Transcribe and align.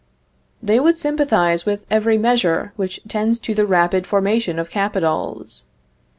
They 0.63 0.79
would 0.79 0.97
sympathize 0.97 1.67
with 1.67 1.85
every 1.91 2.17
measure 2.17 2.73
which 2.75 3.01
tends 3.07 3.39
to 3.41 3.53
the 3.53 3.67
rapid 3.67 4.07
formation 4.07 4.57
of 4.57 4.71
capitals. 4.71 5.65